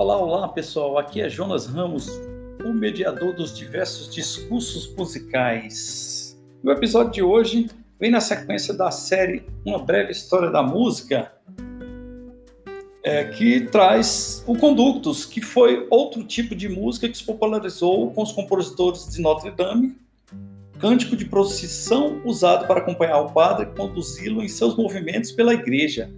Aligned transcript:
Olá, 0.00 0.16
olá 0.16 0.46
pessoal, 0.46 0.96
aqui 0.96 1.20
é 1.20 1.28
Jonas 1.28 1.66
Ramos, 1.66 2.08
o 2.64 2.72
mediador 2.72 3.34
dos 3.34 3.52
diversos 3.52 4.08
discursos 4.08 4.94
musicais. 4.94 6.40
O 6.62 6.70
episódio 6.70 7.10
de 7.10 7.20
hoje 7.20 7.68
vem 7.98 8.08
na 8.08 8.20
sequência 8.20 8.72
da 8.72 8.92
série 8.92 9.44
Uma 9.66 9.80
Breve 9.80 10.12
História 10.12 10.52
da 10.52 10.62
Música, 10.62 11.32
é, 13.02 13.24
que 13.24 13.62
traz 13.62 14.44
o 14.46 14.56
Conductus, 14.56 15.26
que 15.26 15.40
foi 15.40 15.84
outro 15.90 16.22
tipo 16.22 16.54
de 16.54 16.68
música 16.68 17.08
que 17.08 17.18
se 17.18 17.24
popularizou 17.24 18.12
com 18.12 18.22
os 18.22 18.30
compositores 18.30 19.08
de 19.08 19.20
Notre 19.20 19.50
Dame, 19.50 19.96
cântico 20.78 21.16
de 21.16 21.24
procissão 21.24 22.22
usado 22.24 22.68
para 22.68 22.78
acompanhar 22.78 23.18
o 23.18 23.32
padre 23.32 23.66
e 23.66 23.76
conduzi-lo 23.76 24.44
em 24.44 24.48
seus 24.48 24.76
movimentos 24.76 25.32
pela 25.32 25.54
igreja. 25.54 26.08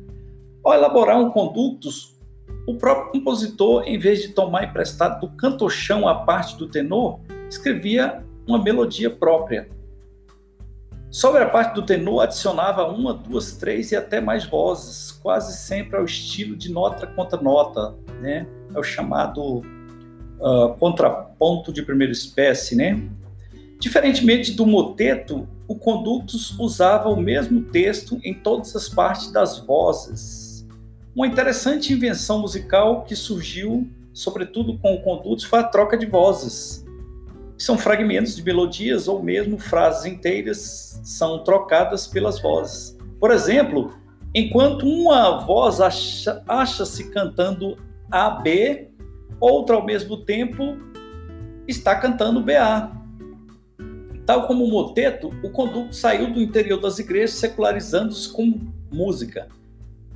Ao 0.62 0.75
elaborar 0.75 1.19
um 1.19 1.31
Conductus, 1.31 2.20
o 2.66 2.74
próprio 2.74 3.12
compositor, 3.12 3.84
em 3.87 3.98
vez 3.98 4.23
de 4.23 4.28
tomar 4.28 4.64
emprestado 4.64 5.20
do 5.20 5.28
cantochão 5.37 6.06
a 6.06 6.14
parte 6.14 6.56
do 6.56 6.69
tenor, 6.69 7.20
escrevia 7.48 8.24
uma 8.46 8.62
melodia 8.62 9.10
própria. 9.10 9.69
Sobre 11.10 11.42
a 11.42 11.48
parte 11.48 11.74
do 11.74 11.83
tenor, 11.83 12.20
adicionava 12.20 12.86
uma, 12.86 13.12
duas, 13.12 13.52
três 13.56 13.91
e 13.91 13.96
até 13.96 14.20
mais 14.20 14.45
vozes, 14.45 15.10
quase 15.10 15.56
sempre 15.59 15.96
ao 15.96 16.05
estilo 16.05 16.55
de 16.55 16.70
nota 16.70 17.06
contra 17.06 17.41
nota, 17.41 17.96
né? 18.20 18.46
É 18.72 18.78
o 18.78 18.83
chamado 18.83 19.58
uh, 20.38 20.74
contraponto 20.78 21.72
de 21.72 21.83
primeira 21.83 22.12
espécie, 22.12 22.77
né? 22.77 23.02
Diferentemente 23.80 24.52
do 24.52 24.64
moteto, 24.64 25.48
o 25.66 25.74
conductus 25.74 26.56
usava 26.58 27.08
o 27.08 27.16
mesmo 27.16 27.62
texto 27.62 28.20
em 28.22 28.34
todas 28.34 28.77
as 28.77 28.88
partes 28.88 29.33
das 29.33 29.58
vozes, 29.58 30.50
uma 31.14 31.27
interessante 31.27 31.92
invenção 31.92 32.41
musical 32.41 33.03
que 33.03 33.16
surgiu, 33.16 33.89
sobretudo 34.12 34.78
com 34.78 34.94
o 34.94 35.03
condutos, 35.03 35.44
foi 35.44 35.58
a 35.58 35.64
troca 35.64 35.97
de 35.98 36.06
vozes. 36.06 36.84
São 37.58 37.77
fragmentos 37.77 38.36
de 38.36 38.42
melodias 38.42 39.08
ou 39.08 39.22
mesmo 39.22 39.58
frases 39.58 40.06
inteiras 40.06 41.00
são 41.02 41.42
trocadas 41.42 42.06
pelas 42.06 42.41
vozes. 42.41 42.97
Por 43.19 43.33
exemplo, 43.33 43.92
enquanto 44.34 44.86
uma 44.86 45.44
voz 45.44 45.80
acha-se 45.80 46.30
acha 46.47 46.84
cantando 47.12 47.77
AB, 48.11 48.89
outra 49.41 49.77
ao 49.77 49.84
mesmo 49.84 50.17
tempo 50.19 50.78
está 51.67 51.97
cantando 51.97 52.41
BA. 52.41 52.92
Tal 54.24 54.47
como 54.47 54.64
o 54.64 54.70
moteto, 54.70 55.33
o 55.42 55.50
conduto 55.50 55.95
saiu 55.95 56.33
do 56.33 56.41
interior 56.41 56.80
das 56.80 57.00
igrejas 57.00 57.33
secularizando-se 57.33 58.28
com 58.33 58.61
música. 58.92 59.48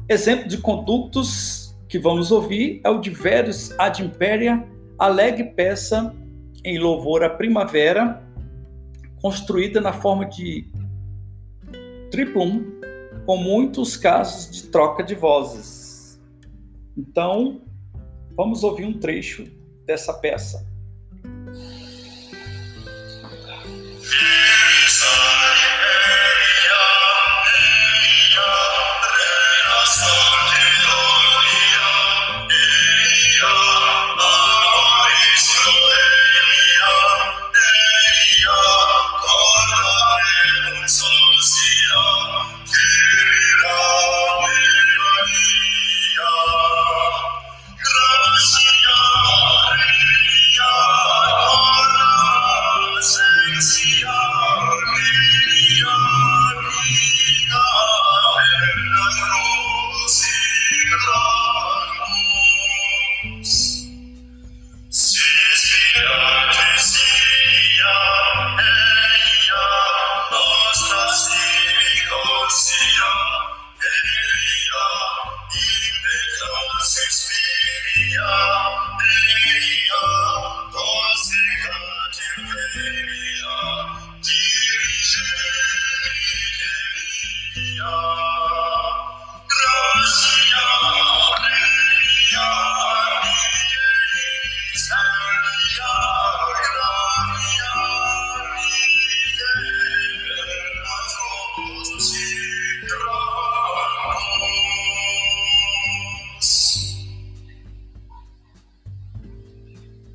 Exemplo 0.06 0.46
de 0.46 0.58
conductos 0.58 1.74
que 1.88 1.98
vamos 1.98 2.30
ouvir 2.30 2.78
é 2.84 2.90
o 2.90 3.00
de 3.00 3.08
Verus 3.08 3.72
ad 3.78 4.02
Imperia, 4.02 4.62
alegre 4.98 5.44
peça 5.44 6.14
em 6.62 6.78
louvor 6.78 7.24
à 7.24 7.30
primavera, 7.30 8.22
construída 9.22 9.80
na 9.80 9.94
forma 9.94 10.26
de 10.26 10.70
triplum, 12.10 12.64
com 13.24 13.38
muitos 13.38 13.96
casos 13.96 14.50
de 14.54 14.64
troca 14.64 15.02
de 15.02 15.14
vozes. 15.14 16.20
Então, 16.94 17.62
vamos 18.36 18.62
ouvir 18.62 18.84
um 18.84 18.98
trecho 18.98 19.44
dessa 19.86 20.12
peça. 20.12 20.66
Yeah. 66.06 66.43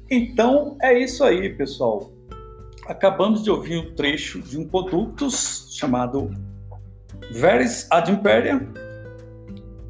Então 0.09 0.77
é 0.81 0.97
isso 0.97 1.23
aí, 1.23 1.49
pessoal. 1.49 2.11
Acabamos 2.87 3.43
de 3.43 3.51
ouvir 3.51 3.77
um 3.77 3.93
trecho 3.93 4.41
de 4.41 4.57
um 4.57 4.67
Conductus 4.67 5.67
chamado 5.71 6.31
Veris 7.31 7.87
ad 7.91 8.11
Imperia, 8.11 8.67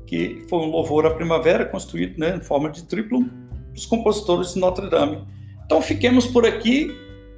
que 0.06 0.46
foi 0.50 0.60
um 0.60 0.70
louvor 0.70 1.06
à 1.06 1.12
primavera 1.12 1.66
construído 1.66 2.20
né, 2.20 2.36
em 2.36 2.42
forma 2.42 2.70
de 2.70 2.84
triplo 2.84 3.24
dos 3.74 3.86
compositores 3.86 4.54
de 4.54 4.60
Notre 4.60 4.90
Dame. 4.90 5.26
Então 5.66 5.82
fiquemos 5.82 6.28
por 6.28 6.46
aqui 6.46 6.92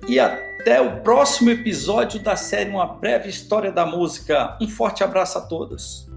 e 0.08 0.20
até 0.20 0.82
o 0.82 1.02
próximo 1.02 1.52
episódio 1.52 2.20
da 2.24 2.36
série 2.36 2.72
Uma 2.72 2.88
Breve 2.88 3.30
História 3.30 3.72
da 3.72 3.86
Música. 3.86 4.58
Um 4.60 4.68
forte 4.68 5.04
abraço 5.04 5.38
a 5.38 5.42
todos. 5.42 6.11